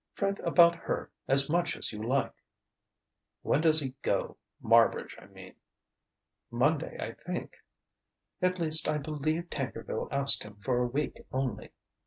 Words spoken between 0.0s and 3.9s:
Fret about her as much as you like." "When does